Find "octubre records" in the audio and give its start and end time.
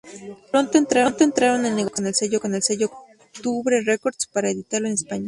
2.87-4.25